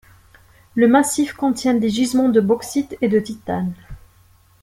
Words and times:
Le 0.73 0.87
massif 0.87 1.33
contient 1.33 1.75
des 1.75 1.89
gisements 1.89 2.29
de 2.29 2.41
bauxite 2.41 2.97
et 3.01 3.07
de 3.07 3.19
titane. 3.19 3.75